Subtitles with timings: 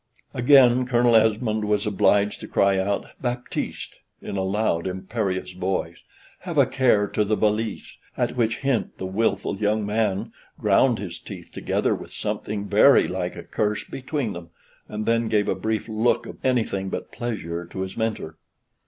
[0.33, 5.99] Again Colonel Esmond was obliged to cry out, "Baptiste," in a loud imperious voice,
[6.39, 11.19] "have a care to the valise;" at which hint the wilful young man ground his
[11.19, 14.49] teeth together with something very like a curse between them,
[14.89, 18.37] and then gave a brief look of anything but pleasure to his Mentor.